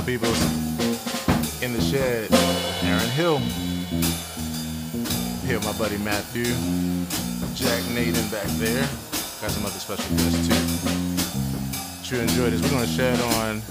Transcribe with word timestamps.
up, 0.00 0.06
people? 0.06 0.28
In 1.62 1.72
the 1.72 1.80
shed, 1.80 2.28
Aaron 2.84 3.10
Hill. 3.10 3.38
Here 5.46 5.60
my 5.60 5.76
buddy 5.76 5.98
Matthew. 5.98 6.44
Jack 7.54 7.82
Naden 7.92 8.28
back 8.30 8.46
there. 8.56 8.88
Got 9.40 9.50
some 9.50 9.66
other 9.66 9.78
special 9.78 10.10
guests 10.16 10.48
too. 10.48 12.04
Sure 12.04 12.22
enjoy 12.22 12.50
this. 12.50 12.62
We're 12.62 12.70
gonna 12.70 12.86
shed 12.86 13.20
on 13.36 13.62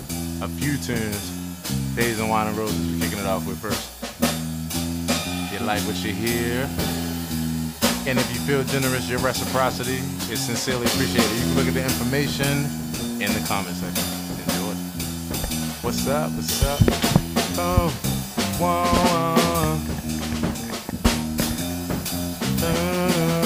a 0.41 0.47
few 0.47 0.77
tunes. 0.77 1.95
Days 1.95 2.19
and 2.19 2.29
Wine 2.29 2.47
and 2.47 2.57
Roses, 2.57 2.77
we're 2.91 3.05
kicking 3.05 3.19
it 3.19 3.25
off 3.25 3.47
with 3.47 3.57
first. 3.57 3.89
If 4.21 5.59
You 5.59 5.65
like 5.65 5.81
what 5.83 5.95
you 6.03 6.13
hear? 6.13 6.69
And 8.07 8.19
if 8.19 8.29
you 8.33 8.39
feel 8.41 8.63
generous, 8.63 9.09
your 9.09 9.19
reciprocity 9.19 9.97
is 10.31 10.39
sincerely 10.39 10.85
appreciated. 10.85 11.31
You 11.31 11.41
can 11.41 11.55
look 11.55 11.67
at 11.67 11.73
the 11.73 11.83
information 11.83 12.65
in 13.21 13.33
the 13.33 13.43
comment 13.47 13.75
section. 13.75 14.08
What's 15.89 16.07
up? 16.07 16.29
What's 16.33 16.63
up? 16.65 16.79
Oh, 17.57 17.89
whoa, 18.59 18.85
whoa. 19.09 19.79
Da-da-da. 22.61 23.38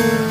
you. 0.00 0.29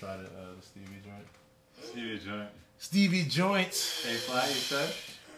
Try 0.00 0.16
the, 0.16 0.24
uh, 0.24 0.56
the 0.56 0.62
Stevie 0.64 1.02
joint. 1.04 1.26
Stevie 1.82 2.18
joint. 2.18 2.48
Stevie 2.78 3.24
joints. 3.24 4.06
A 4.06 4.14
flat, 4.16 4.48
you 4.48 4.54
said? 4.54 4.94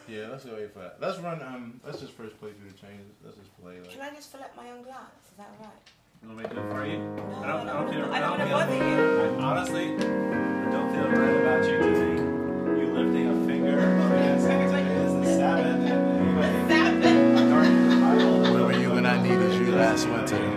Yeah, 0.08 0.28
let's 0.30 0.44
go 0.44 0.54
A 0.54 0.68
flat. 0.68 0.98
Let's 1.00 1.18
run. 1.18 1.42
Um, 1.42 1.80
let's 1.84 1.98
just 2.00 2.12
first 2.12 2.38
play 2.38 2.50
through 2.52 2.70
the 2.70 2.78
changes. 2.78 3.10
Let's 3.24 3.36
just 3.38 3.50
play 3.60 3.80
like. 3.80 3.90
Can 3.90 4.02
I 4.02 4.10
just 4.14 4.30
fill 4.30 4.40
up 4.40 4.54
my 4.56 4.70
own 4.70 4.84
glass? 4.84 5.10
Is 5.32 5.36
that 5.36 5.50
right? 5.58 5.68
You 6.22 6.28
want 6.28 6.42
me 6.42 6.48
to 6.48 6.54
do 6.54 6.60
it 6.60 6.70
for 6.70 6.86
you? 6.86 6.98
No, 6.98 7.42
I 7.42 7.46
don't, 7.48 7.68
I 7.68 7.72
don't 7.72 7.90
feel. 7.92 8.04
I 8.12 8.20
don't 8.20 8.30
want 8.30 8.42
to 8.42 8.46
feel- 8.46 8.58
bother 8.58 8.76
you. 8.76 9.40
Honestly, 9.42 9.86
I 9.96 10.70
don't 10.70 10.90
feel 10.94 11.08
right 11.10 11.36
about 11.42 11.64
you 11.66 11.78
lifting, 11.82 12.18
you 12.78 12.86
lifting 12.94 13.26
a 13.26 13.46
finger 13.48 13.78
against 14.14 14.46
against 14.46 15.16
the 15.18 15.26
Sabbath 15.26 15.90
and 15.90 16.06
anybody. 16.22 16.52
Where 18.52 18.62
were 18.64 18.78
you 18.78 18.90
when 18.92 19.06
I 19.06 19.20
needed 19.20 19.54
you 19.54 19.72
last 19.72 20.06
winter? 20.08 20.51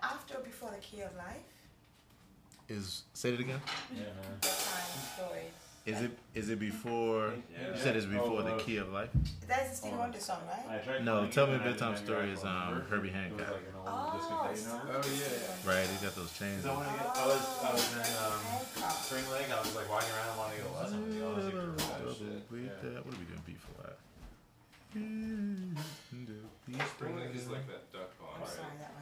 That 0.00 0.12
after 0.12 0.38
or 0.38 0.42
before 0.42 0.70
the 0.70 0.78
key 0.80 1.02
of 1.02 1.14
life? 1.16 1.36
is. 2.68 3.02
Say 3.12 3.30
it 3.34 3.40
again. 3.40 3.60
Yeah, 3.94 4.02
man. 4.04 5.42
Is 5.84 6.00
it 6.00 6.12
is 6.34 6.48
it 6.48 6.60
before? 6.60 7.32
Yeah. 7.52 7.74
You 7.74 7.80
said 7.82 7.96
it's 7.96 8.06
before 8.06 8.38
Oh, 8.40 8.42
the 8.42 8.62
key 8.62 8.76
of 8.76 8.92
life. 8.92 9.10
That's 9.48 9.70
the 9.70 9.76
Stevie 9.76 9.94
Oh. 9.96 9.98
Wonder 9.98 10.20
song, 10.20 10.38
right? 10.46 11.02
No, 11.02 11.26
Tell 11.26 11.46
Me 11.48 11.54
a 11.54 11.56
and 11.56 11.64
I 11.64 11.70
Bedtime 11.74 11.94
didn't 11.94 12.06
Story 12.06 12.28
have 12.30 12.38
is, 12.38 12.44
um. 12.44 12.82
Herbie 12.88 13.10
Hancock. 13.10 13.50
like 13.50 13.66
Oh, 13.84 14.14
discotheque, 14.14 14.62
you 14.62 14.68
know? 14.70 14.80
Oh 14.94 15.02
yeah. 15.10 15.66
Right, 15.68 15.86
he's 15.90 16.00
got 16.06 16.14
those 16.14 16.32
chains. 16.38 16.62
Because 16.62 16.70
I 16.70 16.80
on. 16.80 16.86
wanted 16.86 17.02
get, 17.02 17.16
I 17.18 17.26
was, 17.26 17.42
I 17.66 17.72
was 17.74 17.92
in 17.98 17.98
um, 18.22 18.90
Spring 19.02 19.26
Lake. 19.34 19.50
I 19.50 19.58
was 19.58 19.74
like 19.74 19.90
walking 19.90 20.14
around, 20.14 20.38
wanting 20.38 20.58
to 20.58 20.62
get 20.62 20.70
a 20.70 20.74
lesson 20.78 20.98
with 21.02 21.16
you. 21.18 21.26
I 21.26 21.34
was 21.34 21.44
like, 21.44 21.54
oh, 21.58 21.74
Double 21.98 22.14
shit. 22.14 22.46
beat 22.46 22.62
Yeah. 22.62 22.78
that. 22.94 23.00
What 23.04 23.10
are 23.10 23.18
we 23.18 23.26
doing 23.26 23.42
beat 23.44 23.58
for 23.58 23.74
that? 23.82 23.98
Spring 26.94 27.16
Lake 27.18 27.34
is 27.34 27.48
like 27.50 27.66
that 27.66 27.90
duck 27.90 28.14
I'm 28.22 28.38
pond, 28.38 28.46
sorry, 28.46 28.70
right? 28.70 28.78
that 28.78 28.92
Michael 28.94 29.01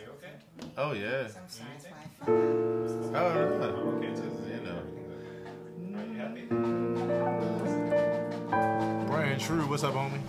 Are 0.00 0.02
you 0.02 0.12
okay? 0.16 0.34
Oh 0.78 0.92
yeah. 0.92 1.28
I'm 1.28 1.48
sorry, 1.48 1.70
it's 1.76 1.84
my 1.84 1.90
Oh 2.26 2.26
fault. 2.26 3.36
yeah. 3.36 3.66
I'm 3.66 3.74
okay 3.98 4.10
Just 4.10 4.24
You 4.48 4.60
know. 4.64 4.80
Are 5.98 6.06
you 6.06 6.14
happy? 6.16 6.42
Brian 9.06 9.38
True, 9.38 9.66
what's 9.66 9.84
up, 9.84 9.94
homie? 9.94 10.20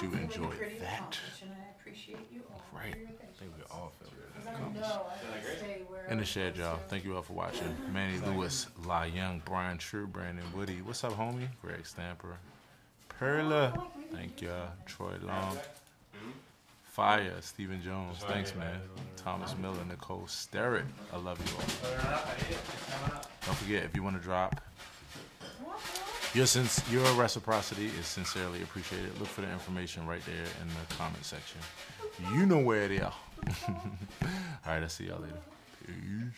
That 0.00 0.12
you 0.12 0.18
enjoyed 0.18 0.58
that. 0.80 1.18
I 1.42 1.80
appreciate 1.80 2.18
you 2.32 2.42
all. 2.52 2.62
Right. 2.72 2.94
I 2.94 3.38
think 3.38 3.52
we 3.56 3.62
all 3.70 3.92
feel 3.98 4.10
I 4.46 4.50
good. 4.50 4.80
know, 4.80 4.82
I 4.84 5.38
gotta 5.42 5.58
stay 5.58 5.82
where. 5.88 6.06
In 6.06 6.18
the 6.18 6.24
shed, 6.24 6.56
y'all. 6.56 6.78
Thank 6.88 7.04
you 7.04 7.16
all 7.16 7.22
for 7.22 7.32
watching. 7.32 7.74
Manny 7.92 8.18
Lewis, 8.18 8.66
La 8.84 9.04
Young, 9.04 9.40
Brian 9.44 9.78
True, 9.78 10.06
Brandon 10.06 10.44
Woody. 10.54 10.82
What's 10.82 11.02
up, 11.04 11.12
homie? 11.12 11.48
Greg 11.62 11.86
Stamper. 11.86 12.36
Perla. 13.08 13.72
Oh, 13.76 13.86
Thank 14.12 14.42
y'all. 14.42 14.68
Troy 14.84 15.14
Long. 15.22 15.58
Fire. 16.84 17.34
Stephen 17.40 17.82
Jones. 17.82 18.18
Thanks, 18.20 18.54
man. 18.54 18.80
Thomas 19.16 19.54
Miller. 19.60 19.84
Nicole 19.88 20.26
Sterrett. 20.26 20.84
I 21.12 21.16
love 21.18 21.38
you 21.40 21.56
all. 21.56 23.22
Don't 23.46 23.56
forget, 23.56 23.84
if 23.84 23.94
you 23.94 24.02
want 24.02 24.16
to 24.16 24.22
drop, 24.22 24.60
your, 26.34 26.46
sins- 26.46 26.82
your 26.90 27.04
reciprocity 27.14 27.86
is 27.98 28.06
sincerely 28.06 28.62
appreciated. 28.62 29.18
Look 29.18 29.28
for 29.28 29.40
the 29.42 29.50
information 29.50 30.06
right 30.06 30.24
there 30.26 30.34
in 30.60 30.68
the 30.68 30.94
comment 30.96 31.24
section. 31.24 31.60
You 32.34 32.46
know 32.46 32.58
where 32.58 32.82
it 32.82 32.90
is. 32.92 33.02
all 33.02 33.12
right, 34.66 34.82
I'll 34.82 34.88
see 34.88 35.04
y'all 35.06 35.20
later. 35.20 35.34
Peace. 35.86 36.36